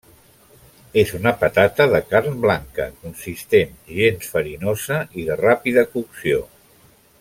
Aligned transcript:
És 1.01 1.11
una 1.19 1.33
patata 1.43 1.87
de 1.91 2.01
carn 2.13 2.39
blanca, 2.47 2.89
consistent, 3.03 3.77
gens 4.01 4.35
farinosa 4.35 5.01
i 5.23 5.31
de 5.33 5.41
ràpida 5.47 5.89
cocció. 5.97 6.47